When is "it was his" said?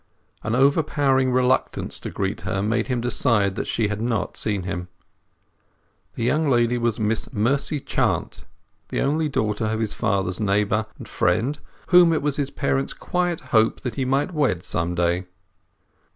12.13-12.49